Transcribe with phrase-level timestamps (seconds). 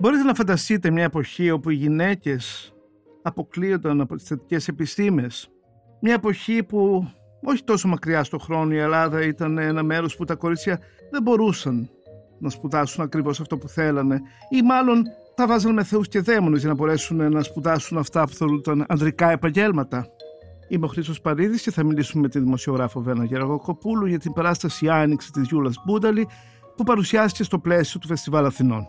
[0.00, 2.72] Μπορείτε να φανταστείτε μια εποχή όπου οι γυναίκες
[3.22, 5.50] αποκλείονταν από τις θετικές επιστήμες.
[6.00, 7.08] Μια εποχή που
[7.42, 10.78] όχι τόσο μακριά στο χρόνο η Ελλάδα ήταν ένα μέρος που τα κορίτσια
[11.10, 11.90] δεν μπορούσαν
[12.38, 14.20] να σπουδάσουν ακριβώς αυτό που θέλανε
[14.50, 15.02] ή μάλλον
[15.34, 19.30] τα βάζαν με θεούς και δαίμονες για να μπορέσουν να σπουδάσουν αυτά που θεωρούνταν ανδρικά
[19.30, 20.06] επαγγέλματα.
[20.68, 24.88] Είμαι ο Χρήστος Παρίδης και θα μιλήσουμε με τη δημοσιογράφο Βένα Γεραγοκοπούλου για την παράσταση
[24.88, 26.28] Άνοιξη της Γιούλας Μπούνταλη
[26.76, 28.88] που παρουσιάστηκε στο πλαίσιο του Φεστιβάλ Αθηνών.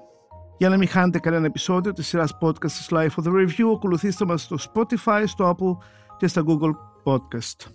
[0.59, 4.25] Για να μην χάνετε κανένα επεισόδιο της σειράς podcast της Life of the Review, ακολουθήστε
[4.25, 5.85] μας στο Spotify, στο Apple
[6.17, 6.71] και στα Google
[7.03, 7.71] Podcast.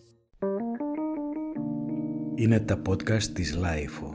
[2.34, 4.14] Είναι τα podcast της Life.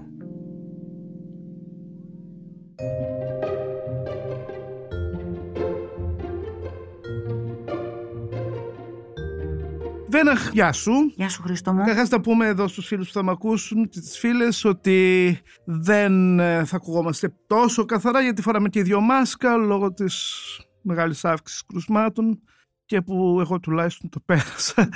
[10.12, 10.92] Βένα, γεια σου.
[11.16, 11.80] Γεια σου Χρήστο μου.
[11.80, 16.40] Καταρχάς να πούμε εδώ στους φίλους που θα με ακούσουν και τις φίλες ότι δεν
[16.40, 20.36] ε, θα ακουγόμαστε τόσο καθαρά γιατί φοράμε και δύο μάσκα λόγω της
[20.82, 22.40] μεγάλης αύξησης κρουσμάτων
[22.86, 24.90] και που εγώ τουλάχιστον το πέρασα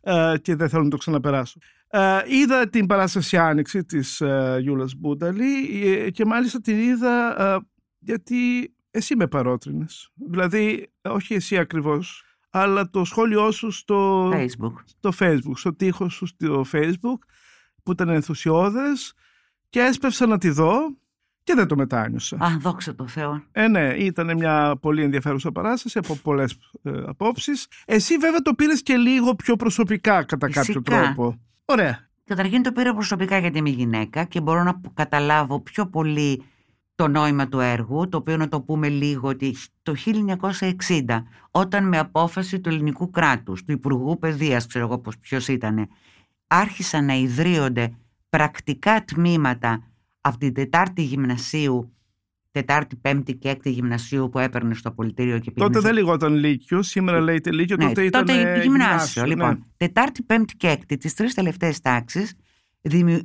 [0.00, 1.58] ε, και δεν θέλω να το ξαναπεράσω.
[1.88, 4.22] Ε, είδα την παράσταση Άνοιξη της
[4.60, 7.36] Γιούλας Μπούνταλη και μάλιστα την είδα
[7.98, 10.10] γιατί εσύ με παρότρινες.
[10.14, 16.26] Δηλαδή, όχι εσύ ακριβώς, αλλά το σχόλιο σου στο Facebook, στο, Facebook, στο τείχο σου
[16.26, 17.18] στο Facebook
[17.82, 19.14] που ήταν ενθουσιώδες
[19.68, 20.96] και έσπευσα να τη δω
[21.42, 22.36] και δεν το μετάνιωσα.
[22.36, 23.42] Α, δόξα τω Θεώ.
[23.52, 27.66] Ε, ναι, ήταν μια πολύ ενδιαφέρουσα παράσταση από πολλές ε, απόψεις.
[27.84, 31.40] Εσύ βέβαια το πήρες και λίγο πιο προσωπικά κατά κάποιο τρόπο.
[31.64, 32.08] Ωραία.
[32.24, 36.42] Καταρχήν το πήρα προσωπικά γιατί είμαι γυναίκα και μπορώ να καταλάβω πιο πολύ
[36.94, 39.94] το νόημα του έργου, το οποίο να το πούμε λίγο ότι το
[40.88, 45.88] 1960, όταν με απόφαση του ελληνικού κράτους, του Υπουργού Παιδείας, ξέρω εγώ ποιος ήταν,
[46.46, 47.94] άρχισαν να ιδρύονται
[48.28, 49.82] πρακτικά τμήματα
[50.20, 51.94] από την Τετάρτη Γυμνασίου,
[52.50, 55.72] Τετάρτη, Πέμπτη και Έκτη Γυμνασίου που έπαιρνε στο πολιτήριο και πήγαινε.
[55.72, 58.62] Τότε δεν λεγόταν Λύκειο, σήμερα λέγεται Λύκειο, ναι, τότε ήταν τότε γυμνάσιο.
[58.62, 59.58] γυμνάσιο λοιπόν, ναι.
[59.76, 62.34] Τετάρτη, Πέμπτη και Έκτη, τις τρεις τελευταίες τάξεις,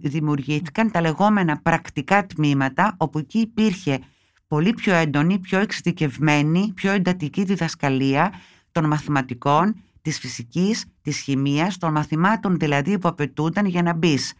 [0.02, 4.00] δημιουργήθηκαν τα λεγόμενα πρακτικά τμήματα όπου εκεί υπήρχε
[4.48, 8.34] πολύ πιο έντονη, πιο εξειδικευμένη, πιο εντατική διδασκαλία
[8.72, 14.34] των μαθηματικών, της φυσικής, της χημείας, των μαθημάτων δηλαδή που απαιτούνταν για να μπεις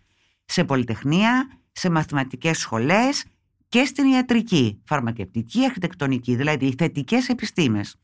[0.46, 3.26] σε πολυτεχνία, σε μαθηματικές σχολές
[3.68, 7.96] και στην ιατρική, φαρμακευτική, αρχιτεκτονική, δηλαδή οι θετικές επιστήμες.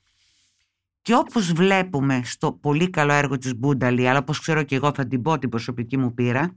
[1.01, 5.07] Και όπως βλέπουμε στο πολύ καλό έργο της Μπούνταλη, αλλά όπως ξέρω και εγώ θα
[5.07, 6.53] την πω την προσωπική μου πείρα,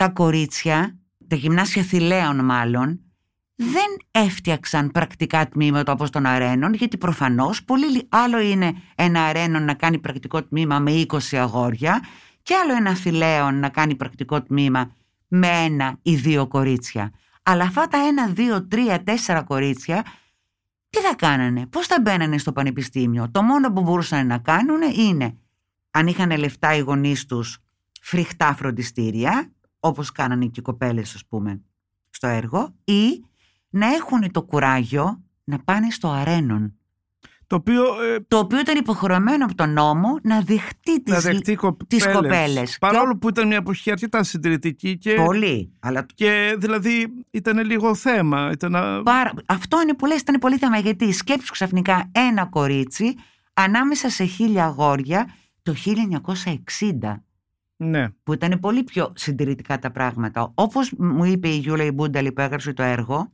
[0.00, 3.00] τα κορίτσια, τα γυμνάσια θηλαίων μάλλον,
[3.54, 9.74] δεν έφτιαξαν πρακτικά τμήματα όπως των αρένων, γιατί προφανώς πολύ άλλο είναι ένα αρένο να
[9.74, 12.04] κάνει πρακτικό τμήμα με 20 αγόρια
[12.42, 14.94] και άλλο ένα θηλαίο να κάνει πρακτικό τμήμα
[15.28, 17.12] με ένα ή δύο κορίτσια.
[17.42, 20.04] Αλλά αυτά τα ένα, δύο, τρία, τέσσερα κορίτσια
[20.90, 25.36] τι θα κάνανε, πώς θα μπαίνανε στο πανεπιστήμιο; Το μόνο που μπορούσαν να κάνουν είναι,
[25.90, 27.58] αν είχαν λεφτά οι γονείς τους,
[28.00, 31.60] φρικτά φροντιστήρια, όπως κάνανε και οι κοπέλες ας πούμε
[32.10, 33.24] στο έργο ή
[33.70, 36.74] να έχουν το κουράγιο να πάνε στο αρένον.
[37.46, 41.58] Το οποίο, ε, το οποίο ήταν υποχρεωμένο από τον νόμο να δεχτεί τις, να δεχτεί
[41.86, 42.78] τις κοπέλες.
[42.78, 44.98] Παρόλο που ήταν μια εποχή αρκετά συντηρητική.
[44.98, 45.72] Και, πολύ.
[45.80, 46.06] Αλλά...
[46.14, 48.50] Και δηλαδή ήταν λίγο θέμα.
[48.52, 49.02] Ήταν...
[49.02, 49.32] Πάρα...
[49.46, 53.14] Αυτό είναι που λες, ήταν πολύ θέμα γιατί σκέψου ξαφνικά ένα κορίτσι
[53.52, 55.74] ανάμεσα σε χίλια αγόρια το
[57.02, 57.14] 1960.
[57.82, 58.08] Ναι.
[58.22, 60.52] Που ήταν πολύ πιο συντηρητικά τα πράγματα.
[60.54, 63.32] Όπως μου είπε η Γιούλα η Μπούνταλη που έγραψε το έργο,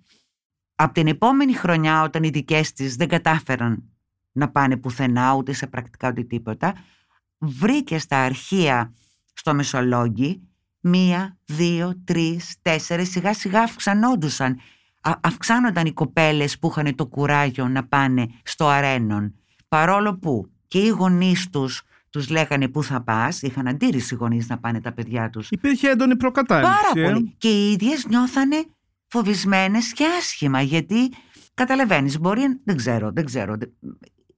[0.74, 3.82] από την επόμενη χρονιά όταν οι δικές της δεν κατάφεραν
[4.32, 6.74] να πάνε πουθενά ούτε σε πρακτικά ούτε τίποτα,
[7.38, 8.92] βρήκε στα αρχεία
[9.32, 10.42] στο Μεσολόγγι
[10.80, 14.58] μία, δύο, τρεις, τέσσερις, σιγά σιγά αυξανόντουσαν.
[15.20, 19.34] αυξάνονταν οι κοπέλες που είχαν το κουράγιο να πάνε στο αρένον.
[19.68, 24.48] Παρόλο που και οι γονείς τους τους λέγανε πού θα πας, είχαν αντίρρηση οι γονείς
[24.48, 25.50] να πάνε τα παιδιά τους.
[25.50, 26.72] Υπήρχε έντονη προκατάληψη.
[26.72, 27.34] Πάρα ε; πολύ.
[27.38, 28.64] Και οι ίδιες νιώθανε
[29.06, 31.12] φοβισμένες και άσχημα, γιατί
[31.54, 32.60] καταλαβαίνεις, μπορεί.
[32.64, 33.56] Δεν ξέρω, δεν ξέρω.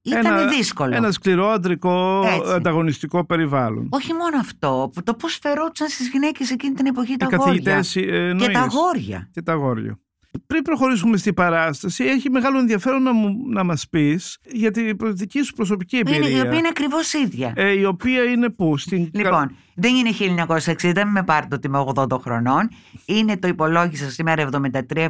[0.02, 0.94] Ήταν ένα, δύσκολο.
[0.94, 2.20] Ένα σκληρό αντρικό
[2.54, 3.88] ανταγωνιστικό περιβάλλον.
[3.90, 4.90] Όχι μόνο αυτό.
[5.04, 7.84] Το πώς φερόντουσαν στις γυναίκες εκείνη την εποχή τα αγόρια.
[7.94, 9.28] Ε, και τα αγόρια.
[9.32, 9.98] Και τα αγόρια.
[10.46, 15.42] Πριν προχωρήσουμε στην παράσταση, έχει μεγάλο ενδιαφέρον να, μου, να μας πεις για την δική
[15.42, 16.28] σου προσωπική εμπειρία.
[16.28, 17.52] Είναι, η οποία είναι ακριβώς ίδια.
[17.56, 19.10] Ε, η οποία είναι πού; Στην...
[19.12, 20.10] Λοιπόν, δεν είναι
[20.46, 22.68] 1960, μην με πάρετε ότι είμαι 80 χρονών.
[23.04, 25.08] Είναι το υπολόγισα σήμερα 73-74,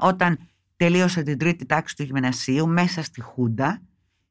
[0.00, 0.38] όταν
[0.76, 3.82] τελείωσα την τρίτη τάξη του γυμνασίου μέσα στη Χούντα,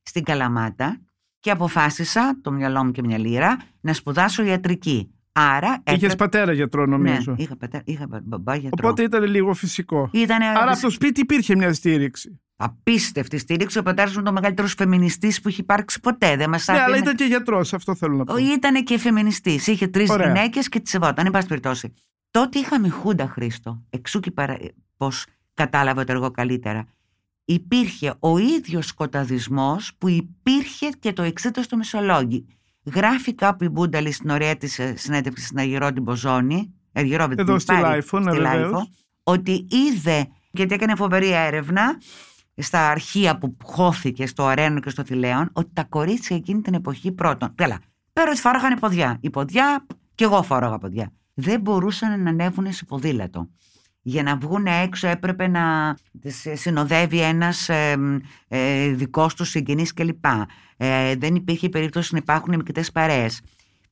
[0.04, 1.02] στην Καλαμάτα
[1.40, 5.12] και αποφάσισα, το μυαλό μου και μια λίρα, να σπουδάσω ιατρική.
[5.33, 5.83] Άρα.
[5.92, 7.31] Είχες πατέρα γιατρό, νομίζω.
[7.31, 8.88] Ναι, είχα, πατέρα, είχα μπαμπά γιατρό.
[8.88, 10.10] Οπότε ήταν λίγο φυσικό.
[10.13, 10.45] Ήτανε...
[10.45, 12.39] Άρα από το σπίτι υπήρχε μια στήριξη.
[12.56, 13.78] Απίστευτη στήριξη.
[13.78, 16.36] Ο πατέρας μου ήταν ο μεγαλύτερος φεμινιστής που έχει υπάρξει ποτέ.
[16.36, 18.33] Δεν μας Ναι, αλλά άφηνε- ήταν και γιατρός, αυτό θέλω να πω.
[18.33, 19.68] Ο- Ήταν και φεμινιστής.
[19.68, 20.28] Είχε τρεις Ωραία.
[20.28, 21.25] γυναίκες και τις σεβόταν.
[21.25, 21.94] Εν πάση περιπτώσει.
[22.31, 23.84] Τότε είχαμε Χούντα Χρήστο.
[23.89, 24.57] Εξού και παρα...
[24.98, 26.86] πώς κατάλαβα το εγώ καλύτερα.
[27.45, 32.45] Υπήρχε ο ίδιος σκοταδισμός που υπήρχε και το εξήντα στο Μεσολόγγι.
[32.83, 37.39] Γράφει κάπου η Μπούνταλη στην ωραία της ε, συνέντευξη στην Αργυρώ την Μποζώνη, Αργυρώ, την
[37.39, 38.72] Εδώ στη πάρει LiFO, ναι, στη βεβαίως.
[38.72, 38.88] LiFO,
[39.24, 41.98] ότι είδε, γιατί έκανε φοβερή έρευνα
[42.56, 47.12] στα αρχεία που χώθηκε στο Αρένο και στο Θηλαίον, ότι τα κορίτσια εκείνη την εποχή
[47.12, 47.80] πρώτον, καλά,
[48.13, 49.18] πέρας ότι φοράγανε ποδιά.
[49.22, 49.86] Η ποδιά,
[50.16, 51.12] και εγώ φοράγα ποδιά.
[51.34, 53.50] Δεν μπορούσαν να ανέβουν σε ποδήλατο.
[54.01, 57.98] Για να βγουν έξω έπρεπε να τις συνοδεύει ένας ε,
[58.48, 60.26] ε, δικός τους συγγενής κλπ.
[60.78, 63.42] Ε, δεν υπήρχε περίπτωση να υπάρχουν μικτές παρέες.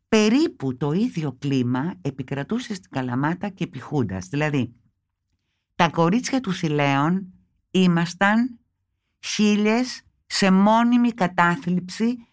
[0.09, 4.27] Περίπου το ίδιο κλίμα επικρατούσε στην Καλαμάτα και επί Χούντας.
[4.27, 4.73] Δηλαδή,
[5.75, 7.33] τα κορίτσια του Θηλαίων
[7.71, 8.59] ήμασταν
[9.19, 12.27] χίλιες σε μόνιμη κατάθλιψη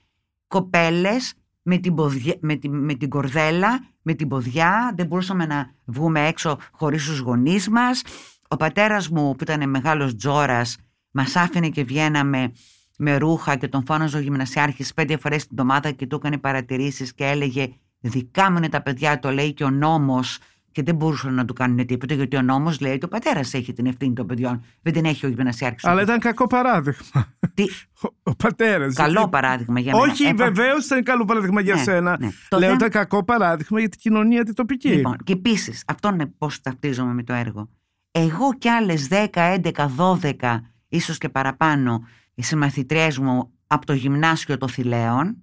[0.46, 5.70] κοπέλες με την, ποδιά- με, την, με την κορδέλα, με την ποδιά, δεν μπορούσαμε να
[5.84, 8.02] βγούμε έξω χωρίς τους γονείς μας.
[8.48, 10.76] Ο πατέρας μου που ήταν μεγάλος τζόρας
[11.10, 12.52] μας άφηνε και βγαίναμε
[12.98, 17.14] με ρούχα και τον φώναζε ο γυμνασιάρχης πέντε φορές την εβδομάδα και του έκανε παρατηρήσεις
[17.14, 17.68] και έλεγε
[18.00, 20.38] δικά μου είναι τα παιδιά, το λέει και ο νόμος
[20.72, 23.72] και δεν μπορούσαν να του κάνουν τίποτα γιατί ο νόμος λέει ότι ο πατέρας έχει
[23.72, 25.84] την ευθύνη των παιδιών, δεν την έχει ο γυμνασιάρχης.
[25.84, 27.34] Αλλά ήταν κακό παράδειγμα.
[27.54, 27.62] Τι,
[28.02, 28.94] Ο, ο πατέρας.
[28.94, 30.10] καλό παράδειγμα για μένα.
[30.12, 32.16] Όχι, Έπα- βεβαίως ήταν καλό παράδειγμα για Ναι, σένα.
[32.20, 32.28] ναι.
[32.48, 34.88] Το Λέω θέμα- ήταν κακό παράδειγμα για την κοινωνία τη τοπική.
[34.88, 37.68] Λοιπόν, και επίσης, αυτό είναι πώς ταυτίζομαι με το έργο.
[38.18, 44.58] Εγώ κι άλλες 10, 11, 12, ίσως και παραπάνω, οι συμμαθητριές μου από το γυμνάσιο
[44.58, 45.36] των Θηλαίων,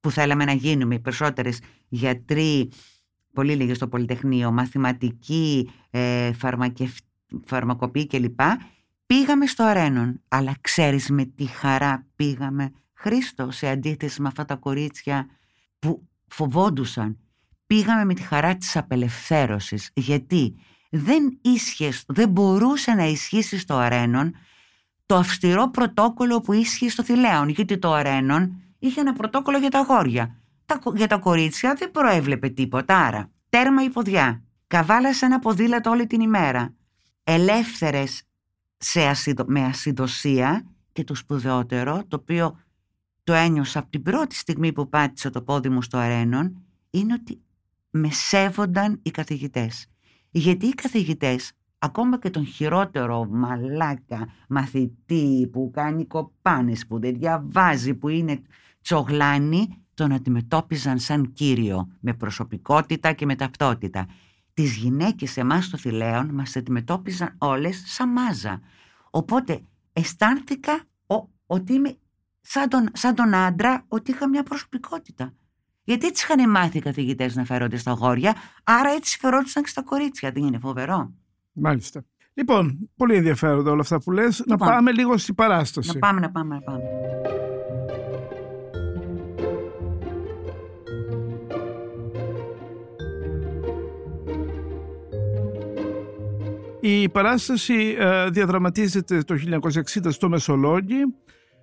[0.00, 2.70] που θέλαμε να γίνουμε οι περισσότερες γιατροί,
[3.32, 6.92] πολύ λίγοι στο Πολυτεχνείο, μαθηματικοί, ε, φαρμακευ...
[7.44, 8.40] φαρμακοποιοί κλπ.
[9.06, 10.20] Πήγαμε στο Αρένον.
[10.28, 15.26] Αλλά ξέρεις με τι χαρά πήγαμε, Χρήστο, σε αντίθεση με αυτά τα κορίτσια
[15.78, 17.18] που φοβόντουσαν
[17.66, 19.90] πήγαμε με τη χαρά της απελευθέρωσης.
[19.94, 20.54] Γιατί;
[20.90, 24.34] Δεν, ίσχυες, δεν μπορούσε να ισχύσει στο Αρένον
[25.06, 27.48] το αυστηρό πρωτόκολλο που ίσχυε στο Θηλαίον.
[27.48, 30.36] Γιατί το Αρένον είχε ένα πρωτόκολλο για τα αγόρια.
[30.66, 32.96] Τα, κο- για τα κορίτσια δεν προέβλεπε τίποτα.
[32.98, 34.42] Άρα, τέρμα η ποδιά.
[34.66, 36.74] Καβάλα σε ένα ποδήλατο όλη την ημέρα.
[37.24, 38.22] Ελεύθερες
[38.76, 42.60] σε ασυδο- με ασυδοσία και το σπουδαιότερο, το οποίο
[43.24, 47.40] το ένιωσα από την πρώτη στιγμή που πάτησα το πόδι μου στο αρένον, είναι ότι
[47.90, 49.86] με σέβονταν οι καθηγητές.
[50.30, 57.94] Γιατί οι καθηγητές, ακόμα και τον χειρότερο μαλάκα μαθητή που κάνει κοπάνες, που δεν διαβάζει,
[57.94, 58.42] που είναι
[58.80, 64.06] τσογλάνη, τον αντιμετώπιζαν σαν κύριο, με προσωπικότητα και με ταυτότητα.
[64.54, 68.60] Τις γυναίκες εμάς στο Θηλαίον μας αντιμετώπιζαν όλες σαν μάζα.
[69.10, 69.60] Οπότε
[69.92, 71.96] αισθάνθηκα ο- ότι είμαι
[72.40, 75.32] σαν τον, σαν τον άντρα ότι είχα μια προσωπικότητα.
[75.90, 78.34] Γιατί έτσι είχαν μάθει οι καθηγητές να φέρονται στα αγόρια,
[78.64, 80.30] άρα έτσι φερόντουσαν και στα κορίτσια.
[80.30, 81.12] Δεν είναι φοβερό.
[81.52, 82.04] Μάλιστα.
[82.34, 84.38] Λοιπόν, πολύ ενδιαφέροντα όλα αυτά που λες.
[84.38, 84.68] Να Λοιπόν.
[84.68, 85.90] πάμε λίγο στην παράσταση.
[85.92, 86.82] Να πάμε, να πάμε, να πάμε.
[96.80, 99.34] Η παράσταση ε, διαδραματίζεται το
[100.04, 101.00] 1960 στο Μεσολόγγι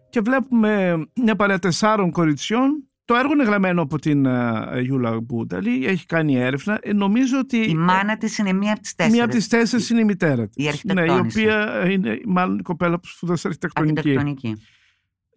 [0.10, 2.88] και βλέπουμε μια παρέα τεσσάρων κοριτσιών.
[3.08, 6.80] Το έργο είναι γραμμένο από την ε, Γιούλα Μπούνταλη, έχει κάνει έρευνα.
[6.82, 9.16] Ε, νομίζω ότι Η μάνα της είναι μία από τις τέσσερις.
[9.18, 10.56] μία από τις τέσσερις είναι η μητέρα της.
[10.56, 11.40] Η ναι, η αρχιτεκτόνισσα.
[11.42, 13.98] οποία είναι μάλλον η κοπέλα που σπουδασε αρχιτεκτονική.
[14.00, 14.56] Αρχιτεκτονική.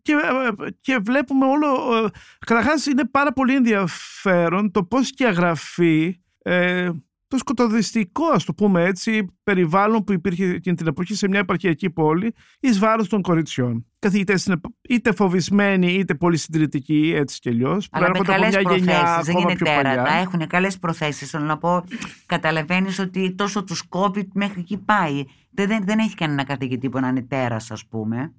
[0.02, 1.66] Και, ε, και βλέπουμε όλο.
[2.06, 2.08] ε,
[2.46, 6.90] Καταρχάς είναι πάρα πολύ ενδιαφέρον το πώς σκιαγραφεί ε,
[7.30, 11.90] το σκοτωδιστικό, ας το πούμε έτσι, περιβάλλον που υπήρχε εκείνη την εποχή σε μια επαρχιακή
[11.90, 13.86] πόλη εις βάρος των κοριτσιών.
[13.98, 17.88] Καθηγητές είναι είτε φοβισμένοι είτε πολύ συντηρητικοί, έτσι κι αλλιώς.
[17.90, 19.24] Αλλά με καλές προθέσεις.
[19.24, 20.02] Δεν είναι πιο τέρατα.
[20.02, 20.20] παλιά.
[20.20, 21.30] Έχουν καλές προθέσεις.
[21.30, 21.84] Θέλω να πω,
[22.26, 25.24] καταλαβαίνεις ότι τόσο τους κόβει μέχρι εκεί πάει.
[25.50, 28.32] Δεν, δεν, δεν έχει κανένα καθηγητή που να είναι τέρας, ας πούμε.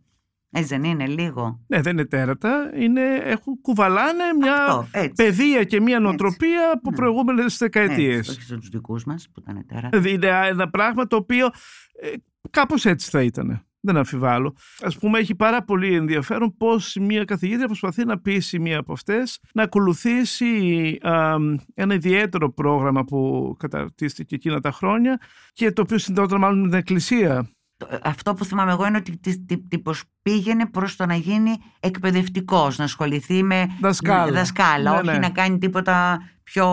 [0.53, 1.60] Έτσι δεν είναι λίγο.
[1.67, 2.72] Ναι, δεν είναι τέρατα.
[2.75, 5.12] Είναι, έχουν, κουβαλάνε μια Αυτό, έτσι.
[5.24, 6.96] παιδεία και μια νοοτροπία από Ναι.
[6.96, 8.17] προηγούμενες δεκαετίες.
[8.17, 9.89] Έτσι, όχι στους δικούς μας που ήταν τέρατα.
[9.89, 11.46] Δηλαδή είναι ένα πράγμα το οποίο
[12.01, 12.08] ε,
[12.50, 13.65] κάπως έτσι θα ήταν.
[13.84, 14.55] Δεν αμφιβάλλω.
[14.81, 19.39] Ας πούμε έχει πάρα πολύ ενδιαφέρον πώς μια καθηγήτρια προσπαθεί να πείσει μία από αυτές
[19.53, 21.36] να ακολουθήσει α,
[21.74, 25.20] ένα ιδιαίτερο πρόγραμμα που καταρτίστηκε εκείνα τα χρόνια
[25.53, 27.50] και το οποίο συνδεόταν μάλλον με την εκκλησία
[28.03, 29.19] αυτό που θυμάμαι εγώ είναι ότι
[29.67, 35.17] τύπος πήγαινε προς το να γίνει εκπαιδευτικός, να ασχοληθεί με δασκάλα, δασκάλα Ναι, όχι ναι.
[35.17, 36.65] να κάνει τίποτα πιο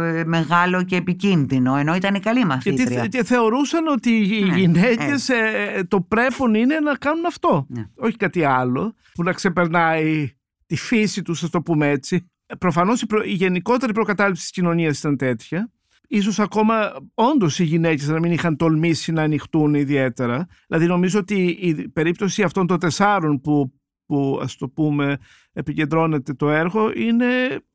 [0.00, 3.00] ε, μεγάλο και επικίνδυνο, ενώ ήταν καλή Γιατί μαθήτρια.
[3.00, 7.66] θε- και θεωρούσαν ότι οι Ναι, γυναίκες ε, το πρέπον είναι να κάνουν αυτό.
[7.68, 7.84] Ναι.
[7.96, 10.30] Όχι κάτι άλλο που να ξεπερνάει
[10.66, 12.30] τη φύση τους, ας το πούμε έτσι.
[12.46, 15.70] Ε, Προφανώς η, προ- η γενικότερη προκατάληψη της κοινωνίας ήταν τέτοια.
[16.08, 20.46] Ίσως ακόμα όντως οι γυναίκες να μην είχαν τολμήσει να ανοιχτούν ιδιαίτερα.
[20.68, 23.72] Δηλαδή νομίζω ότι η περίπτωση αυτών των τεσσάρων που,
[24.06, 25.18] που ας το πούμε
[25.52, 27.26] επικεντρώνεται το έργο είναι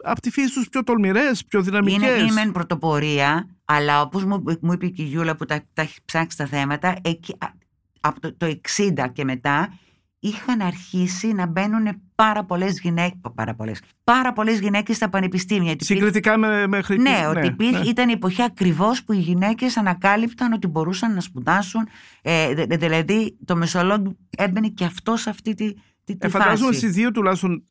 [0.03, 1.95] από τη φύση τους πιο τολμηρές, πιο δυναμικές.
[1.95, 5.81] Είναι, είναι μεν πρωτοπορία, αλλά όπως μου, μου είπε και η Γιούλα που τα, τα
[5.81, 7.53] έχει ψάξει τα θέματα, εκεί, α-
[7.99, 9.79] από το, το 60 και μετά
[10.19, 15.63] είχαν αρχίσει να μπαίνουν πάρα πολλές γυναίκες, πάρα πολλές, πάρα πολλές γυναίκες στα πανεπιστήμια.
[15.63, 17.25] Γιατί υπήρχε- Συγκριτικά με, μέχρι Ναι, εκεί.
[17.37, 17.85] ότι υπήρχε, ναι.
[17.89, 21.87] ήταν η εποχή ακριβώς που οι γυναίκες ανακάλυπταν ότι μπορούσαν να σπουδάσουν.
[22.21, 25.73] Ε, δε- δε- δηλαδή το Μεσολόγγι έμπαινε και αυτό σε αυτή τη,
[26.03, 26.77] τη, τη Ε, φαντάζομαι φάση.
[26.77, 27.63] στις δύο τουλάχιστον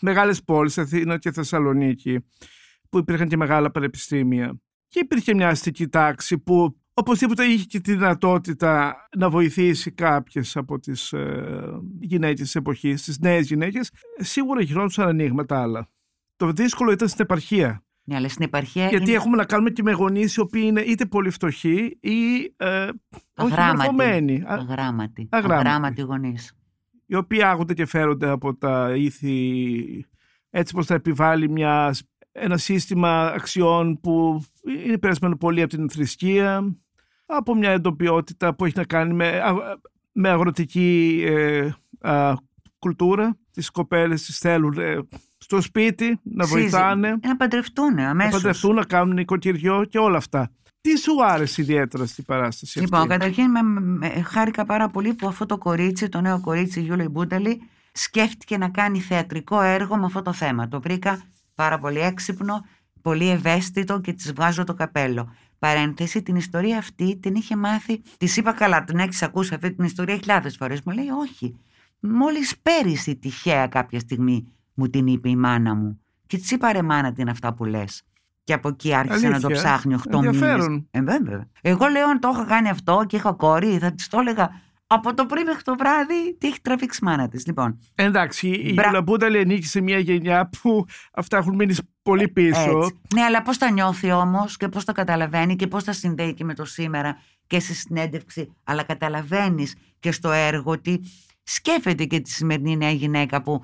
[0.00, 2.24] μεγάλες πόλεις, Αθήνα και Θεσσαλονίκη,
[2.88, 4.58] που υπήρχαν και μεγάλα πανεπιστήμια.
[4.88, 10.78] Και υπήρχε μια αστική τάξη που οπωσδήποτε είχε και τη δυνατότητα να βοηθήσει κάποιες από
[10.78, 13.90] τις ε, γυναίκες της εποχής, τις νέες γυναίκες.
[14.18, 15.88] Σίγουρα γινόντουσαν ανοίγματα άλλα.
[16.36, 17.80] Το δύσκολο ήταν στην επαρχία.
[18.04, 18.88] Ναι, αλλά στην επαρχία.
[18.88, 22.34] Γιατί είναι έχουμε να κάνουμε και με γονείς οι οποίοι είναι είτε πολύ φτωχοί ή
[22.56, 22.92] ε, όχι
[23.34, 23.76] αγράμματοι.
[23.76, 24.42] μορφωμένοι.
[24.46, 25.28] Α- Αγράμματοι.
[25.30, 25.66] αγράμματοι.
[25.68, 26.52] Αγράμματοι γονείς.
[27.06, 30.06] οι οποίοι άγονται και φέρονται από τα ήθη
[30.50, 31.94] έτσι πως θα επιβάλλει μια,
[32.32, 34.44] ένα σύστημα αξιών που
[34.86, 36.76] είναι περασμένο πολύ από την θρησκεία,
[37.26, 39.78] από μια εντοπιότητα που έχει να κάνει με, α-
[40.12, 41.68] με αγροτική ε,
[42.10, 42.34] α,
[42.78, 43.36] κουλτούρα.
[43.52, 44.98] Τις κοπέλες τις θέλουν ε,
[45.38, 46.60] στο σπίτι να Σύζυγοι.
[46.62, 48.32] βοηθάνε, Ε, Να παντρευτούν να αμέσως.
[48.32, 50.50] παντρευτούν, να κάνουν οικοκυριό και όλα αυτά.
[50.80, 55.26] Τι σου άρεσε ιδιαίτερα στην παράσταση Λοιπόν, αυτή; καταρχήν με, με- χάρηκα πάρα πολύ που
[55.26, 59.96] αυτό το κορίτσι, το νέο κορίτσι, η Γιούλα η Μπούταλη, σκέφτηκε να κάνει θεατρικό έργο
[59.96, 60.68] με αυτό το θέμα.
[60.68, 61.22] Το βρήκα
[61.54, 62.66] πάρα πολύ έξυπνο,
[63.02, 65.34] πολύ ευαίσθητο και της βγάζω το καπέλο.
[65.58, 68.02] Παρένθεση, την ιστορία αυτή την είχε μάθει.
[68.18, 70.82] Τη είπα καλά, την έχεις ακούσει αυτή την ιστορία χιλιάδες φορές.
[70.82, 71.56] Μου λέει, Όχι.
[72.00, 76.00] Μόλις πέρυσι τυχαία κάποια στιγμή μου την είπε η μάνα μου.
[76.26, 78.02] Και της είπα ρε μάνα τι είναι αυτά που λες.
[78.44, 80.26] Και από εκεί άρχισε να το Αλήθεια, ψάχνει 8 μήνες.
[80.26, 80.88] ενδιαφέρον.
[80.90, 81.48] Ε, βέβαια.
[81.60, 85.14] Εγώ λέω αν το είχα κάνει αυτό και είχα κόρη, θα της το έλεγα από
[85.14, 87.46] το πρωί μέχρι το βράδυ τι έχει τραβήξει η μάνα της.
[87.46, 92.28] Λοιπόν, Εντάξει, η Μπρα- Γιούλα Μπούνταλη ανήκει σε μια γενιά που αυτά έχουν μείνει πολύ
[92.28, 92.78] πίσω.
[92.78, 93.00] έτσι.
[93.14, 96.44] Ναι, αλλά πώς τα νιώθει όμως και πώς τα καταλαβαίνει και πώς τα συνδέει και
[96.44, 98.52] με το σήμερα και στη συνέντευξη.
[98.64, 101.00] Αλλά καταλαβαίνεις και στο έργο ότι
[101.42, 103.62] σκέφτεται και τη σημερινή νέα γυναίκα που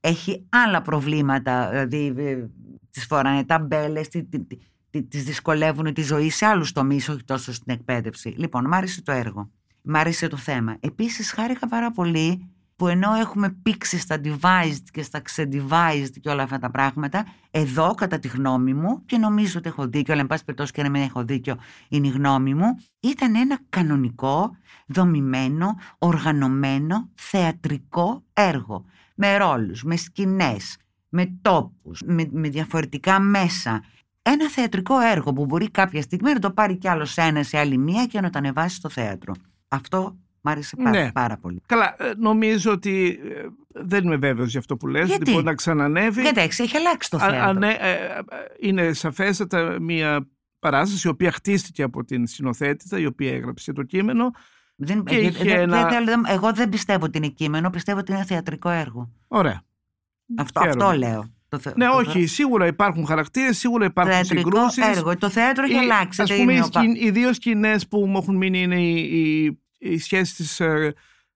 [0.00, 1.68] έχει άλλα προβλήματα.
[1.68, 2.46] Δηλαδή, ε,
[2.90, 4.56] τη φοράνε ταμπέλε, τη, τη, τη,
[4.90, 8.28] τη- τις δυσκολεύουν τη ζωή σε άλλους τομείς, όχι τόσο στην εκπαίδευση.
[8.36, 9.50] Λοιπόν, μ' άρεσε το έργο.
[9.86, 10.76] Μ' άρεσε το θέμα.
[10.80, 16.42] Επίσης, χάρηκα πάρα πολύ που ενώ έχουμε πήξει στα devised και στα ξεdevised και όλα
[16.42, 20.28] αυτά τα πράγματα, εδώ, κατά τη γνώμη μου, και νομίζω ότι έχω δίκιο, αλλά εν
[20.28, 21.56] πάση περιπτώσει και να μην έχω δίκιο,
[21.88, 28.84] είναι η γνώμη μου, ήταν ένα κανονικό, δομημένο, οργανωμένο, θεατρικό έργο.
[29.14, 30.76] Με ρόλους, με σκηνές,
[31.08, 33.82] με τόπους, με, με διαφορετικά μέσα.
[34.22, 37.78] Ένα θεατρικό έργο που μπορεί κάποια στιγμή να το πάρει κι άλλος ένας σε άλλη
[37.78, 39.34] μία και να το ανεβάσει στο θέατρο.
[39.68, 41.12] Αυτό μ' άρεσε πάρα, Ναι.
[41.12, 41.62] πάρα πολύ.
[41.66, 45.44] Καλά, ε, νομίζω ότι ε, δεν είμαι βέβαιος για αυτό που λες, Γιατί; ότι μπορεί
[45.44, 46.20] να ξανανεύει.
[46.22, 47.40] Γιατί έχει, έχει αλλάξει το Α- θέατρο.
[47.48, 48.20] α, ναι, ε, ε,
[48.60, 50.28] είναι σαφέστατα μια
[50.58, 54.30] παράσταση η οποία χτίστηκε από την συνοθέτητα, η οποία έγραψε το κείμενο.
[54.76, 57.70] Δεν, και ε, είχε δεν- ένα- δεν θέλω- δεν- εγώ δεν πιστεύω ότι είναι κείμενο,
[57.70, 59.10] πιστεύω ότι είναι θεατρικό έργο.
[59.28, 59.62] Ωραία.
[60.38, 60.84] Αυτό, Χαίρομαι.
[60.84, 61.33] αυτό λέω.
[61.54, 64.96] Το θε- Ναι, το όχι, σίγουρα υπάρχουν χαρακτήρες, σίγουρα υπάρχουν Θεατρικό συγκρούσεις.
[64.96, 65.16] έργο.
[65.16, 66.22] Το θέατρο έχει Οι- αλλάξει.
[66.22, 68.62] Ας δεν πούμε, οι, είναι ο πα- σκην- οι δύο σκηνές που μου έχουν μείνει
[68.62, 68.96] είναι η,
[69.44, 70.94] η, η σχέση της ε,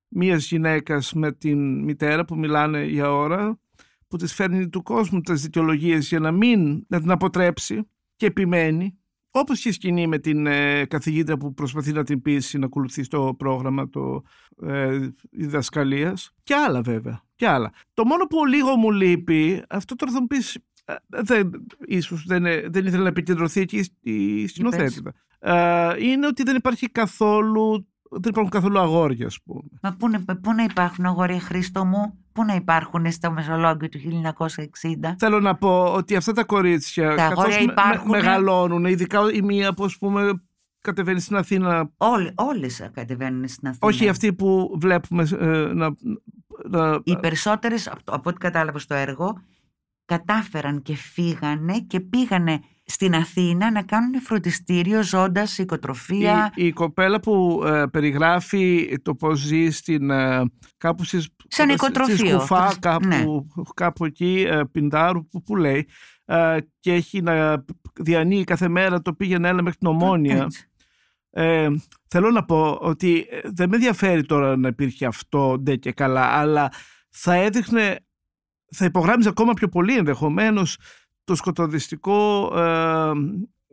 [0.09, 3.61] μίας γυναίκας με την μητέρα που μιλάνε για ώρα,
[4.09, 8.98] που της φέρνει του κόσμου τις δικαιολογίες για να μην να την αποτρέψει και επιμένει.
[9.31, 13.09] Όπως και η σκηνή με την ε, καθηγήτρια που προσπαθεί να την πείσει να ακολουθεί
[13.09, 14.23] το πρόγραμμα το,
[14.63, 14.99] ε,
[15.31, 16.31] διδασκαλίας.
[16.43, 17.23] Και άλλα βέβαια.
[17.35, 17.73] Και άλλα.
[17.95, 21.51] Το μόνο που λίγο μου λείπει, αυτό τώρα θα μου πεις, ε, δεν,
[21.87, 25.13] ίσως δεν, ε, δεν ήθελε να επικεντρωθεί εκεί η σκηνοθέτητα.
[25.39, 29.61] Ε, είναι ότι δεν υπάρχει καθόλου, δεν υπάρχουν καθόλου αγόρια, ας πούμε.
[29.83, 33.99] Μα πού, να- πού να υπάρχουν αγόρια Χρήστο μου, πού να υπάρχουν στο Μεσολόγγιο του
[33.99, 35.15] 1960.
[35.19, 38.11] Θέλω να πω ότι αυτά τα κορίτσια, Τα καθώς αγόρια με- υπάρχουν.
[38.11, 40.43] με- μεγαλώνουν, ειδικά η μία που ας πούμε
[40.81, 43.87] κατεβαίνει στην Αθήνα, Όλε, όλες κατεβαίνουν στην Αθήνα.
[43.87, 45.95] όχι αυτή που βλέπουμε ε, να,
[46.69, 49.39] να, Οι περισσότερες, από, από ό,τι κατάλαβα στο έργο,
[50.05, 52.61] κατάφεραν και φύγανε και πήγανε
[52.91, 56.53] στην Αθήνα να κάνουν φροντιστήριο, ζώντας, οικοτροφία.
[56.55, 60.43] Η, η κοπέλα που ε, περιγράφει το πώς ζει στην, ε,
[60.77, 62.39] κάπου στις, Σαν στη οικοτροφείο.
[62.39, 63.25] Σκουφά, κάπου, Ναι.
[63.75, 65.89] κάπου εκεί, ε, Πιντάρου, που, που λέει,
[66.25, 67.65] ε, και έχει να
[68.01, 70.43] διανύει κάθε μέρα το πήγαινε έλα μέχρι την Ομόνια.
[70.43, 70.69] Έτσι.
[71.31, 71.69] Ε,
[72.09, 76.25] θέλω να πω ότι ε, δεν με ενδιαφέρει τώρα να υπήρχε αυτό ντε και καλά,
[76.25, 76.73] αλλά
[77.09, 77.99] θα έδειχνε,
[78.75, 80.79] θα υπογράμμιζε ακόμα πιο πολύ ενδεχομένως
[81.29, 83.13] το σκοτωδιστικό ε,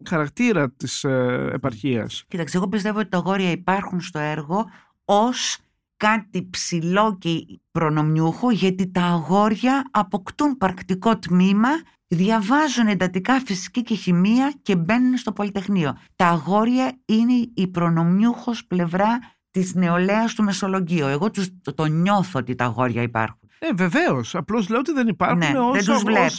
[0.09, 2.23] χαρακτήρα της ε, επαρχίας.
[2.27, 4.65] Κοίταξε, εγώ πιστεύω ότι τα αγόρια υπάρχουν στο έργο
[5.05, 5.57] ως
[5.97, 7.29] κάτι ψηλό και
[7.71, 11.69] προνομιούχο γιατί τα αγόρια αποκτούν πρακτικό τμήμα,
[12.07, 15.97] διαβάζουν εντατικά φυσική και χημεία και μπαίνουν στο Πολυτεχνείο.
[16.15, 19.19] Τα αγόρια είναι η προνομιούχος πλευρά
[19.51, 21.05] της νεολαίας του Μεσολογγίου.
[21.05, 23.49] Εγώ τους, το, το νιώθω ότι τα αγόρια υπάρχουν.
[23.59, 24.35] Ε, βεβαίως.
[24.35, 26.37] Απλώς λέω ότι δεν υπάρχουν Ναι, ως, δεν τους ως, βλέπεις.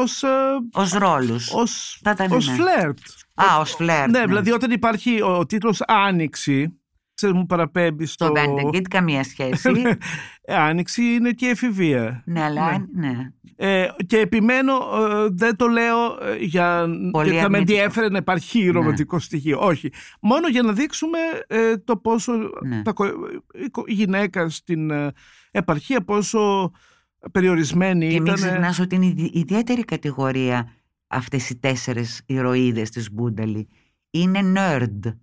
[0.00, 0.28] Ως, ε,
[0.72, 1.52] Ως ρόλους.
[1.52, 2.54] ως, Θα ήταν, ως ναι.
[2.54, 2.98] φλερτ.
[3.34, 4.10] Α, ως φλερτ.
[4.10, 6.80] Ναι, δηλαδή όταν υπάρχει ο, ο τίτλος «Άνοιξη»,
[7.14, 8.24] ξέρεις μου παραπέμπει στο...
[8.24, 9.70] Στο Βέντεγκιτ καμία σχέση.
[10.48, 12.22] Ε, Άνοιξη είναι και εφηβεία.
[12.26, 13.12] ναι, αλλά ναι.
[13.56, 17.56] Ε, και επιμένω, ε, δεν το λέω ε, για Πολύ γιατί θα με αρνητικό.
[17.78, 19.58] ενδιέφερε να υπάρχει ρομαντικό στοιχείο.
[19.60, 19.90] Όχι.
[20.20, 22.32] Μόνο για να δείξουμε ε, το πόσο
[22.66, 22.82] Ναι.
[22.82, 23.06] τα, κο-
[23.64, 25.12] η, κο- η γυναίκα στην ε,
[25.50, 26.70] επαρχία πόσο
[27.32, 28.34] περιορισμένη Και μην ήταν.
[28.34, 30.72] ξεχνάς ότι είναι ιδι- ιδιαίτερη κατηγορία
[31.06, 33.68] αυτές οι τέσσερες ηρωίδες της Μπούνταλη.
[34.10, 35.14] Είναι nerd.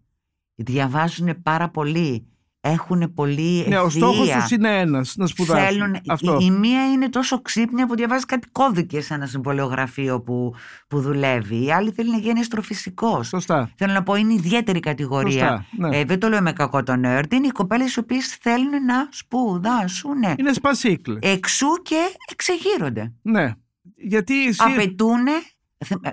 [0.56, 2.28] Διαβάζουν πάρα πολύ.
[2.66, 4.42] Έχουν πολύ Ναι, ο στόχος ευθεία.
[4.42, 5.68] τους είναι ένας, να σπουδάσουν.
[5.68, 6.38] Θέλουν, Αυτό.
[6.42, 10.54] Η, η μία είναι τόσο ξύπνια που διαβάζει κάτι κώδικες σε ένα συμβολιογραφείο που,
[10.88, 11.66] που δουλεύει.
[11.66, 13.28] Η άλλη θέλει να γίνει αστροφυσικός.
[13.28, 13.72] Σωστά.
[13.78, 15.32] Θέλω να πω, είναι ιδιαίτερη κατηγορία.
[15.48, 15.98] Σωστά, ναι.
[15.98, 17.34] Ε, δεν το λέω με κακό το nerd.
[17.34, 20.18] Είναι οι κοπέλες οι οποίες θέλουν να σπουδάσουν.
[20.38, 21.20] Είναι σπασίκλες.
[21.22, 21.98] Εξού και
[22.32, 23.14] εξεγείρονται.
[23.22, 23.52] Ναι.
[23.96, 24.60] Γιατί εσύ...
[24.74, 25.26] Απαιτούν.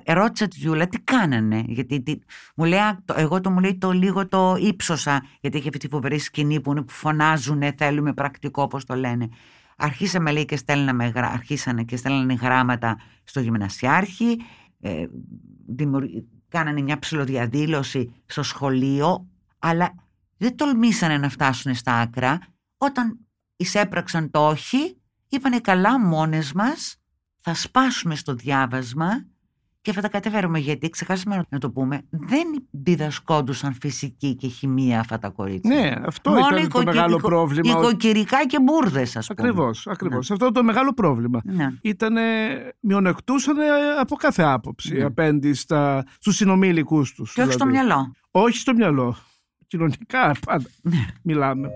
[0.06, 1.62] Ρώτησα τη Γιούλα τι κάνανε.
[1.66, 2.14] Γιατί τι,
[2.56, 5.24] μου λέει, «Α, το- εγώ το μου λέει το λίγο το ύψωσα.
[5.40, 9.28] Γιατί έχει αυτή τη φοβερή σκηνή που, είναι, που φωνάζουν, θέλουμε πρακτικό, όπω το λένε.
[9.76, 14.40] Αρχίσαμε λέει και στέλναμε, γρα- αρχίσανε και στέλνανε γράμματα στο γυμνασιάρχη.
[14.80, 15.06] Ε,
[15.66, 19.26] δημιουργ- κάνανε μια ψηλοδιαδήλωση στο σχολείο.
[19.58, 19.94] Αλλά
[20.36, 22.38] δεν τολμήσανε να φτάσουν στα άκρα.
[22.78, 23.18] Όταν
[23.56, 24.96] εισέπραξαν το όχι,
[25.28, 26.94] είπανε καλά μόνες μας
[27.40, 29.26] θα σπάσουμε στο διάβασμα
[29.82, 35.18] και θα τα καταφέρουμε γιατί ξεχάσαμε να το πούμε δεν διδασκόντουσαν φυσική και χημεία αυτά
[35.18, 35.74] τα κορίτσια.
[35.74, 37.70] Ναι, αυτό ήταν το οικοκυ- μεγάλο οικο- πρόβλημα.
[37.78, 39.48] Οικοκυρικά και μπουρδες ας πούμε.
[39.48, 40.30] Ακριβώς, ακριβώς.
[40.30, 41.40] Αυτό το μεγάλο πρόβλημα.
[41.44, 41.66] Ναι.
[41.82, 42.14] Ήταν
[42.80, 43.56] μειονεκτούσαν
[44.00, 45.04] από κάθε άποψη Ναι.
[45.04, 47.32] απέναντι στα, στους συνομήλικους τους.
[47.32, 47.86] Και όχι στο δηλαδή.
[47.86, 48.12] μυαλό.
[48.30, 49.16] Όχι στο μυαλό.
[49.66, 51.06] Κοινωνικά πάντα Ναι.
[51.22, 51.68] μιλάμε.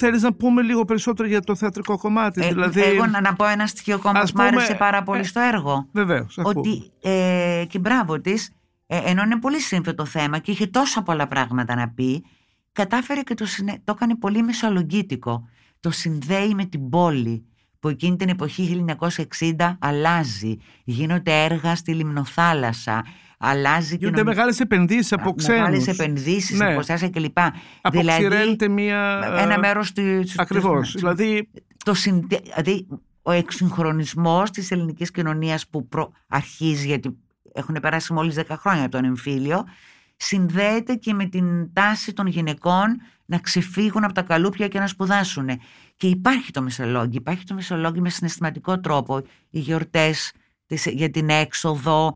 [0.00, 2.44] Θέλεις να πούμε λίγο περισσότερο για το θεατρικό κομμάτι.
[2.44, 5.02] Ε, δηλαδή, Εγώ να, να πω ένα στοιχείο ακόμα Ας που μου άρεσε πούμε, πάρα
[5.02, 5.88] πολύ ε, στο έργο.
[5.92, 6.58] Βεβαίως, ακούμε.
[6.58, 8.50] ότι ε, και μπράβο της,
[8.86, 12.24] ε, ενώ είναι πολύ σύνθετο το θέμα και είχε τόσα πολλά πράγματα να πει,
[12.72, 15.48] κατάφερε και το, συνε- το έκανε πολύ μεσολογγίτικο.
[15.80, 17.44] Το συνδέει με την πόλη
[17.80, 18.84] που εκείνη την εποχή
[19.38, 20.56] 1960 αλλάζει.
[20.84, 23.04] Γίνονται έργα στη Λιμνοθάλασσα.
[23.42, 25.58] Αλλάζει Γίνονται κοινωνική- μεγάλες επενδύσεις από ξένους.
[25.60, 26.72] Μεγάλες επενδύσεις, Ναι.
[26.72, 27.38] αποστάσεις κλπ.
[27.80, 29.20] Αποξηραίνεται μία...
[29.38, 30.22] ένα ε, μέρος του...
[30.36, 30.90] Ακριβώς.
[30.90, 31.48] του- Δηλαδή,
[31.84, 32.40] το συνδε...
[32.42, 32.86] δηλαδή
[33.22, 36.12] ο εξυγχρονισμός της ελληνικής κοινωνίας που προ...
[36.28, 37.16] αρχίζει γιατί
[37.52, 39.64] έχουν περάσει μόλις 10 χρόνια από τον εμφύλιο
[40.16, 45.48] συνδέεται και με την τάση των γυναικών να ξεφύγουν από τα καλούπια και να σπουδάσουν.
[45.96, 49.22] Και υπάρχει το μεσολόγγι, υπάρχει το μεσολόγγι με συναισθηματικό τρόπο.
[49.50, 50.32] Οι γιορτές
[50.66, 52.12] της- για την έξοδο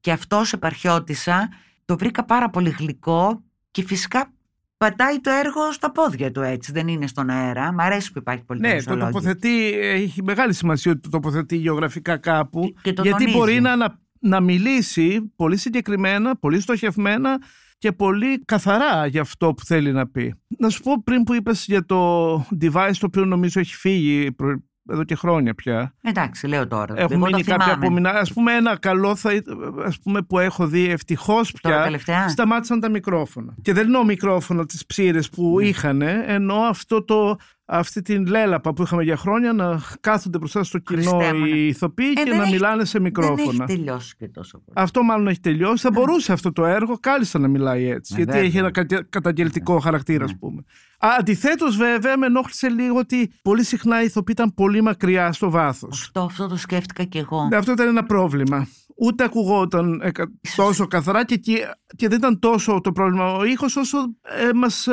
[0.00, 1.48] και αυτός σε επαρχιώτησα
[1.84, 4.32] το βρήκα πάρα πολύ γλυκό και φυσικά
[4.76, 7.72] πατάει το έργο στα πόδια του έτσι, δεν είναι στον αέρα.
[7.72, 12.16] Μ' αρέσει που υπάρχει πολύ ναι, το τοποθετεί, έχει μεγάλη σημασία ότι το τοποθετεί γεωγραφικά
[12.16, 12.60] κάπου.
[12.60, 13.38] Και- και το γιατί τονίζει.
[13.38, 17.38] μπορεί να, να, να μιλήσει πολύ συγκεκριμένα, πολύ στοχευμένα
[17.78, 20.34] και πολύ καθαρά για αυτό που θέλει να πει.
[20.58, 24.62] Να σου πω πριν που είπες για το device το οποίο νομίζω έχει φύγει προ-
[24.90, 25.94] εδώ και χρόνια πια.
[26.02, 26.94] Εντάξει, λέω τώρα.
[26.96, 27.86] Έχουν Εγώ μείνει το κάποια θυμάμαι.
[27.86, 28.10] απομεινά.
[28.10, 32.28] Ας πούμε ένα καλό θα, ήταν- ας πούμε, που έχω δει ευτυχώς Τώρα πια τελευταία.
[32.28, 33.54] σταμάτησαν τα μικρόφωνα.
[33.62, 35.66] Και δεν εννοώ μικρόφωνο τις ψήρες που Ναι.
[35.68, 37.36] είχαν, εννοώ αυτό το,
[37.70, 41.48] αυτή την λέλαπα που είχαμε για χρόνια να κάθονται μπροστά στο κοινό Χριστέ μου, ναι.
[41.48, 43.64] οι ηθοποιοί Ε, και δεν να έχει- μιλάνε σε Δεν μικρόφωνα.
[43.68, 44.78] έχει τελειώσει και τόσο πολύ.
[44.80, 45.82] Αυτό μάλλον έχει τελειώσει.
[45.82, 48.12] Θα μπορούσε αυτό το έργο κάλλιστα να μιλάει έτσι.
[48.12, 48.48] Ναι, γιατί βέβαια.
[48.48, 50.30] έχει ένα κατα- καταγγελτικό χαρακτήρα, Ναι.
[50.34, 50.64] α πούμε.
[50.98, 56.00] Αντιθέτως, βέβαια, με ενόχλησε λίγο ότι πολύ συχνά οι ηθοποιοί ήταν πολύ μακριά στο βάθος.
[56.02, 57.48] Αυτό, αυτό το σκέφτηκα κι εγώ.
[57.52, 58.66] Αυτό ήταν ένα πρόβλημα.
[59.00, 61.58] Ούτε ακουγόταν ε, κα- τόσο καθαρά και, και,
[61.96, 64.92] και δεν ήταν τόσο το πρόβλημα ο ήχος όσο ε, μας ε,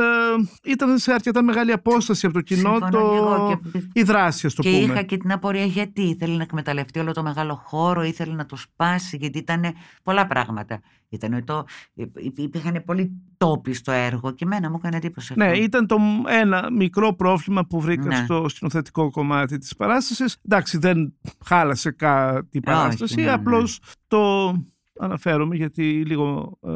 [0.66, 4.46] ήταν σε αρκετά μεγάλη απόσταση από το κοινό Συμφωνώ το, και εγώ και- η δράση,
[4.46, 4.82] ας το και πούμε.
[4.94, 8.56] είχα και την απορία γιατί ήθελε να εκμεταλλευτεί όλο το μεγάλο χώρο, ήθελε να το
[8.56, 9.64] σπάσει, γιατί ήταν
[10.04, 10.82] πολλά πράγματα.
[11.10, 15.46] Ήτανε το, υ- υπήρχαν πολλοί τόποι στο έργο και εμένα μου έκανε εντύπωση αυτό.
[15.46, 18.16] Ναι, ήταν το ένα μικρό πρόβλημα που βρήκα Ναι.
[18.26, 20.38] στο σκηνοθετικό κομμάτι της παράστασης.
[20.46, 21.14] Εντάξει, δεν
[21.46, 23.32] χάλασε κάτι η παράσταση, ναι, ναι.
[23.32, 24.54] απλώς το
[25.00, 26.70] αναφέρομαι γιατί λίγο ε,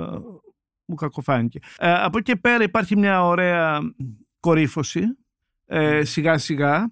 [0.85, 1.59] μου κακοφάνηκε.
[1.77, 3.79] Ε, από εκεί και πέρα υπάρχει μια ωραία
[4.39, 5.01] κορύφωση,
[5.65, 6.91] ε, σιγά σιγά.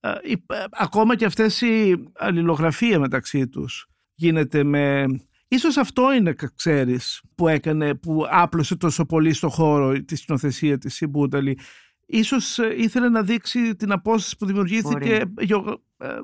[0.00, 5.06] Ε, υπ- ε, ακόμα και αυτές οι αλληλογραφία μεταξύ τους γίνεται με...
[5.48, 10.78] Ίσως αυτό είναι, κα- ξέρεις, που έκανε, που άπλωσε τόσο πολύ στο χώρο τη σκηνοθεσία
[10.78, 11.58] της η Μπούνταλη.
[12.06, 15.74] Ίσως ε, ήθελε να δείξει την απόσταση που δημιουργήθηκε γεω- ε,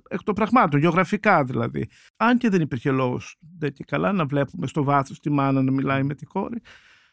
[0.08, 1.88] εκ των πραγμάτων, γεωγραφικά δηλαδή.
[2.16, 5.70] Αν και δεν υπήρχε λόγος δεν και καλά να βλέπουμε στο βάθος τη μάνα να
[5.70, 6.60] μιλάει με τη κόρη.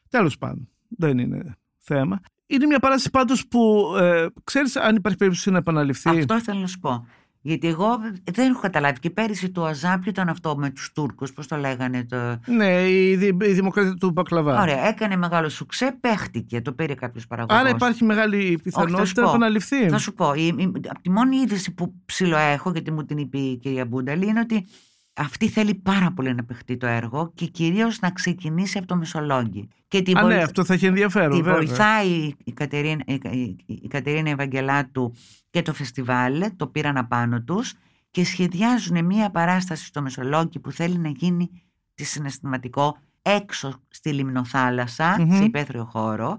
[0.10, 2.20] Τέλος πάντων, δεν είναι θέμα.
[2.46, 6.10] Είναι μια παράσταση πάντως που ε, ξέρεις αν υπάρχει περίπτωση να επαναληφθεί.
[6.10, 7.08] Αυτό ήθελα να σου πω.
[7.46, 7.98] Γιατί εγώ
[8.32, 9.00] δεν έχω καταλάβει.
[9.00, 12.06] Και πέρυσι το Αζάπ ήταν αυτό με τους Τούρκους, πώς το λέγανε.
[12.06, 12.40] Το...
[12.46, 14.62] Ναι, η, δη- η δημοκρατία του Μπακλαβά.
[14.62, 17.60] Ωραία, έκανε μεγάλο σουξέ, παίχτηκε, το πήρε κάποιος παραγωγός.
[17.62, 19.30] Άρα υπάρχει μεγάλη θα πιθανότητα σου να πω.
[19.30, 19.90] επαναληφθεί.
[19.90, 23.18] Θα σου πω, η, η, από τη μόνη είδηση που ψηλό έχω, γιατί μου την
[23.18, 24.66] είπε η κυρία Μπούνταλη, είναι ότι
[25.14, 29.68] αυτή θέλει πάρα πολύ να παιχτεί το έργο και κυρίως να ξεκινήσει από το Μεσολόγγι.
[29.88, 31.32] Και την Α, ναι, βοηθ- αυτό θα έχει ενδιαφέρον.
[31.38, 31.54] τη βέβαια.
[31.58, 35.14] βοηθάει η Κατερίνα, η, η- η Κατερίνα Ευαγγελάτου
[35.50, 37.74] και το φεστιβάλ, το πήραν απάνω τους
[38.12, 41.50] και σχεδιάζουν μία παράσταση στο Μεσολόγγι που θέλει να γίνει
[41.94, 45.36] τη συναισθηματικό έξω στη Λιμνοθάλασσα, Μμμ.
[45.38, 46.38] σε υπαίθριο χώρο,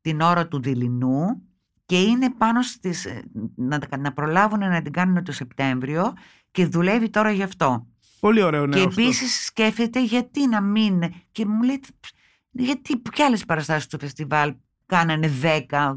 [0.00, 1.42] την ώρα του δειλινού
[1.86, 3.22] και είναι πάνω στις, ε,
[3.56, 6.12] να, να προλάβουν να την κάνουν το Σεπτέμβριο
[6.50, 7.86] και δουλεύει τώρα γι' αυτό.
[8.20, 9.00] Πολύ ωραίο νέο και αυτό.
[9.00, 11.02] επίσης σκέφτεται γιατί να μην.
[11.32, 11.80] Και μου λέει,
[12.50, 14.54] γιατί και άλλες παραστάσεις του φεστιβάλ
[14.86, 15.30] κάνανε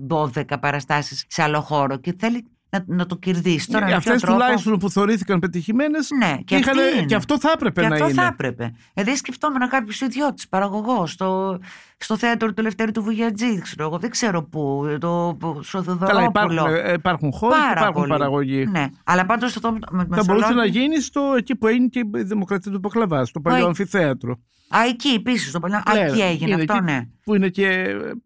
[0.09, 3.67] 10-12 παραστάσεις σε άλλο χώρο και θέλει να, να το κερδίσεις.
[3.67, 6.07] Τώρα, με ποιο Αυτέ τρόπο- τουλάχιστον που θεωρήθηκαν πετυχημένες.
[6.19, 7.05] Ναι, και, αυτή είναι.
[7.05, 8.13] και αυτό θα έπρεπε Και να αυτό είναι.
[8.21, 8.73] θα έπρεπε.
[8.93, 11.59] Δηλαδή σκεφτόμουν κάποιος ιδιώτης, παραγωγός, στο,
[11.97, 16.29] στο θέατρο του Ελευθέρου του Βουγιατζή, ξέρω εγώ, δεν ξέρω πού, το, στο Καλά, Θεοδωρόπουλο.
[16.29, 18.11] υπάρχουν, ε, υπάρχουν χώροι και Πάρα υπάρχουν πολύ.
[18.11, 18.65] παραγωγοί.
[18.65, 21.99] Ναι, αλλά πάντως αυτό με Θα μπορούσε Μεσολόγγι- να γίνει στο, εκεί που έγινε και
[22.15, 24.39] η Δημοκρατία του Πακλαβά, στο παλιό Ω, αμφιθέατρο.
[24.75, 25.77] Α, εκεί επίσης, στο παλιό.
[25.77, 27.01] Α, Ναι, εκεί έγινε είναι αυτό, εκεί ναι.
[27.23, 27.85] Που είναι και,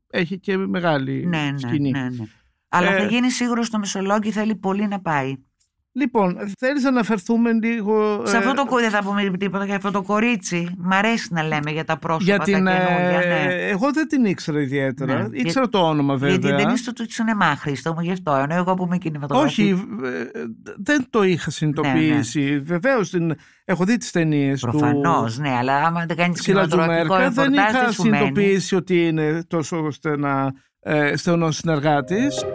[0.10, 1.92] έχει και μεγάλη Ναι, ναι, σκηνή.
[1.92, 2.26] ναι, ναι.
[2.78, 5.34] Αλλά Ε, θα γίνει σίγουρος στο Μεσολόγγι, θέλει πολύ να πάει.
[5.92, 9.76] Λοιπόν, θέλεις να αναφερθούμε λίγο Σε ε, αυτό το κο- δεν θα πούμε τίποτα για
[9.76, 10.70] αυτό το κορίτσι.
[10.78, 13.46] Μ' αρέσει να λέμε για τα πρόσωπα για την, τα ε, καινούργια.
[13.46, 13.54] Ναι.
[13.54, 15.28] Εγώ δεν την ήξερα ιδιαίτερα.
[15.28, 16.36] Ναι, Ήξερα το όνομα βέβαια.
[16.38, 18.32] Γιατί δεν είστε του σινεμά, Χρήστο μου, γι' αυτό.
[18.36, 19.62] Ενώ εγώ που είμαι κινηματογραφή.
[19.62, 20.42] Όχι, ε,
[20.78, 22.42] δεν το είχα συνειδητοποιήσει.
[22.52, 23.34] Ναι, Βεβαίως την
[23.66, 27.30] έχω δει τις ταινίες Προφανώς, του ναι, αλλά άμα δεν κάνεις Ξύλα κινηματογραφικό Τζουμέρκα.
[27.32, 28.16] Δεν ρεπορτάζ, είχα δεν σου μένει.
[28.18, 32.46] συνειδητοποιήσει ότι είναι τόσο στενά ε, στενός συνεργάτης.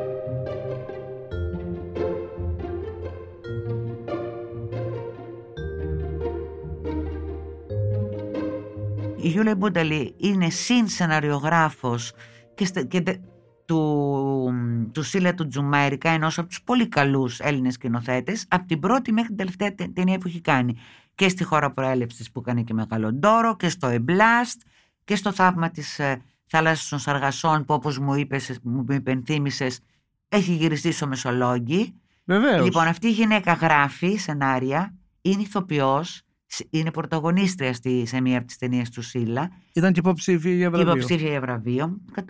[9.16, 12.12] Η Γιούλια Μπούνταλη είναι συνσεναριογράφος
[12.54, 13.20] και, στε- και τε-
[13.64, 14.52] του,
[14.92, 19.28] του Σίλα του Τζουμέρικα, ενός από τους πολύ καλούς Έλληνες σκηνοθέτες, από την πρώτη μέχρι
[19.28, 20.76] την τελευταία τε- ταινία που έχει κάνει.
[21.14, 24.60] Και στη χώρα προέλευσης που έκανε και μεγάλο ντόρο και στο Εμπλάστ
[25.04, 29.80] και στο θαύμα της ε, θάλασσας των Σαργασών που όπως μου είπες, μου υπενθύμησες,
[30.36, 31.94] έχει γυριστεί στο Μεσολόγγι.
[32.24, 32.64] Βεβαίως.
[32.64, 38.46] Λοιπόν, αυτή η γυναίκα γράφει σενάρια, είναι ηθοποιός, σ- είναι πρωταγωνίστρια στη, σε μία από
[38.46, 40.92] τις ταινίες του Σίλα Ήταν και υποψήφια για και βραβείο.
[40.92, 42.00] υποψήφια για βραβείο.
[42.12, 42.24] Κα-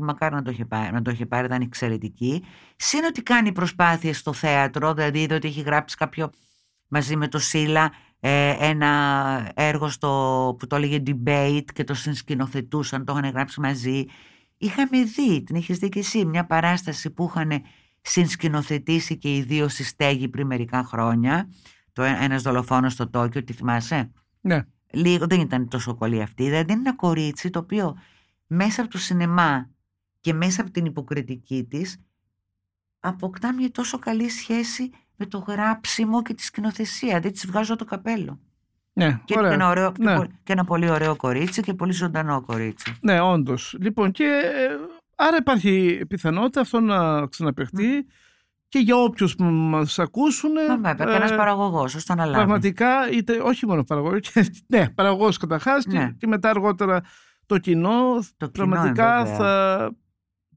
[0.00, 2.42] Μακάρι να το είχε πάρει, να το είχε πάρει ήταν εξαιρετική.
[2.76, 6.30] Συν ότι κάνει προσπάθειες στο θέατρο, δηλαδή είδε ότι έχει γράψει κάποιο
[6.88, 13.04] μαζί με το Σίλα ε, ένα έργο στο, που το έλεγε debate και το συνσκηνοθετούσαν,
[13.04, 14.04] το είχαν γράψει μαζί.
[14.58, 17.62] Είχαμε δει, την έχεις δει και εσύ, μια παράσταση που είχαν
[18.00, 21.48] συνσκηνοθετήσει και οι δύο στη στέγη πριν μερικά χρόνια.
[21.92, 24.62] Το ε- ένας δολοφόνος στο Τόκιο, τη θυμάσαι; Ναι.
[24.92, 26.44] λίγο δεν ήταν τόσο κολλή αυτή.
[26.44, 27.96] Δηλαδή είναι ένα κορίτσι το οποίο
[28.46, 29.70] μέσα από το σινεμά
[30.20, 32.00] και μέσα από την υποκριτική της
[33.00, 37.20] αποκτά μια τόσο καλή σχέση με το γράψιμο και τη σκηνοθεσία.
[37.20, 38.40] Δεν της βγάζω το καπέλο.
[38.98, 39.52] Ναι, Και, ωραία.
[39.52, 40.16] ένα ωραίο, και Ναι.
[40.16, 42.96] πο- και ένα πολύ ωραίο κορίτσι και πολύ ζωντανό κορίτσι.
[43.00, 43.76] Ναι, όντως.
[43.80, 44.74] Λοιπόν, και ε,
[45.16, 48.06] άρα υπάρχει πιθανότητα αυτό να ξαναπαιχτεί
[48.68, 50.50] και για όποιους μας ακούσουν.
[50.52, 52.36] Μα βέβαια, και ένας ε, παραγωγός, ώστε να λάβει.
[52.36, 55.98] Πραγματικά, είτε, όχι μόνο παραγωγός, και, ναι, παραγωγός καταρχάς Ναι.
[56.06, 57.00] και, και μετά αργότερα
[57.46, 58.14] το κοινό.
[58.36, 59.36] Το κοινό, πραγματικά βέβαια.
[59.36, 59.90] θα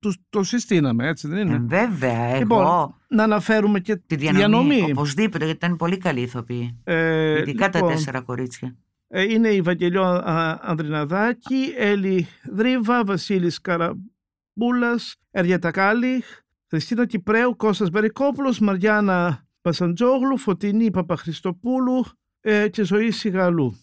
[0.02, 4.16] τους, το συστήναμε, έτσι δεν είναι; Ε, βέβαια, Λοιπόν, εγώ Να αναφέρουμε και τη τη
[4.16, 4.40] διανομή,
[4.74, 4.92] διανομή.
[4.92, 6.80] οπωσδήποτε, γιατί ήταν πολύ καλή ηθοποιή.
[6.84, 8.76] Ε, Ειδικά τα λοιπόν, τέσσερα κορίτσια.
[9.08, 10.22] Ε, είναι η Βαγγελιό
[10.62, 16.26] Ανδριναδάκη, Έλλη Δρίβα, Βασίλης Καραμπούλας, Εριέτα Κάλιχ,
[16.68, 22.06] Χριστίνα Κυπρέου, Κώστας Μπερικόπουλος, Μαριάννα Πασαντζόγλου, Φωτεινή Παπαχριστοπούλου
[22.42, 23.76] ε, και Ζωή Σιγαλού.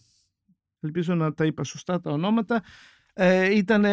[0.81, 2.63] Ελπίζω να τα είπα σωστά τα ονόματα.
[3.13, 3.85] Ε, ήταν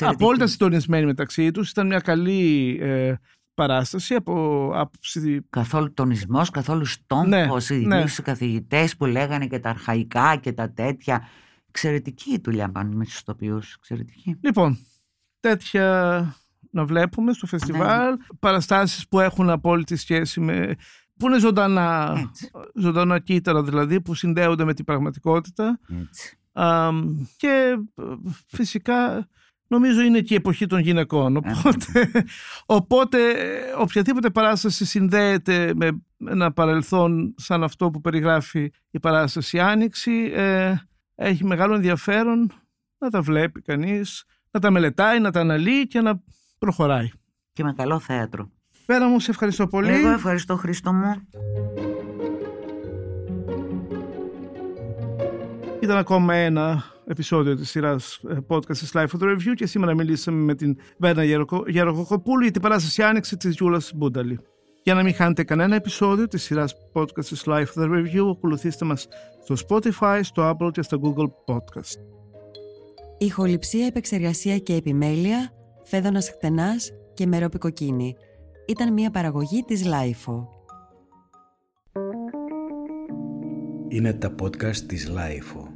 [0.00, 1.70] απόλυτα συντονισμένοι μεταξύ τους.
[1.70, 3.14] Ήταν μια καλή ε,
[3.54, 5.46] παράσταση από άποψη...
[5.50, 8.04] Καθόλου τονισμός, καθόλου στόχος, ναι, ναι.
[8.22, 11.28] καθηγητές που λέγανε και τα αρχαϊκά και τα τέτοια.
[11.68, 13.74] Εξαιρετική η δουλειά πάνω με τους τοπιούς.
[13.74, 14.36] Εξαιρετική.
[14.40, 14.78] Λοιπόν,
[15.40, 16.36] τέτοια
[16.70, 18.16] να βλέπουμε στο φεστιβάλ, ναι.
[18.38, 20.74] παραστάσεις που έχουν απόλυτη σχέση με...
[21.18, 22.16] που είναι ζωντανά,
[22.74, 25.78] ζωντανά κύτταρα δηλαδή, που συνδέονται με την πραγματικότητα.
[26.00, 26.38] Έτσι.
[27.36, 28.02] και ε,
[28.46, 29.28] φυσικά
[29.72, 31.36] νομίζω είναι και η εποχή των γυναικών.
[31.36, 32.10] Οπότε,
[32.66, 33.18] οπότε
[33.78, 40.74] οποιαδήποτε παράσταση συνδέεται με ένα παρελθόν σαν αυτό που περιγράφει η παράσταση Άνοιξη, ε,
[41.14, 42.52] έχει μεγάλο ενδιαφέρον
[42.98, 46.22] να τα βλέπει κανείς, να τα μελετάει, να τα αναλύει και να
[46.58, 47.08] προχωράει.
[47.52, 48.50] Και με καλό θέατρο.
[48.86, 49.92] Πέρα μου, σε ευχαριστώ πολύ.
[49.92, 51.28] Εγώ ευχαριστώ Χρήστο μου.
[55.80, 59.94] Ήταν ακόμα ένα επεισόδιο της σειράς ε, podcast της Life of the Review και σήμερα
[59.94, 61.24] μιλήσαμε με την Βέρνα
[61.66, 64.40] Γεροκοκοπούλου για την παράσταση άνοιξη της Γιούλας Μπούνταλη.
[64.82, 68.84] Για να μην χάνετε κανένα επεισόδιο της σειράς podcast της Life of the Review, ακολουθήστε
[68.84, 69.08] μας
[69.42, 72.00] στο Spotify, στο Apple και στο Google Podcast.
[73.18, 75.50] Ηχοληψία, επεξεργασία και επιμέλεια,
[75.82, 78.16] φέδωνας χτενάς και μερόπικοκίνη.
[78.66, 80.46] Ήταν μια παραγωγή της Lifeo.
[83.88, 85.71] Είναι τα podcast της Lifeo.